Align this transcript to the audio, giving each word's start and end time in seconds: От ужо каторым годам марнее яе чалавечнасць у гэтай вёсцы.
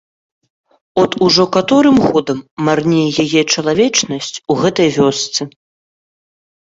От 1.01 1.11
ужо 1.25 1.43
каторым 1.55 1.97
годам 2.07 2.39
марнее 2.65 3.05
яе 3.25 3.41
чалавечнасць 3.53 4.35
у 4.51 4.59
гэтай 4.63 4.87
вёсцы. 4.97 5.41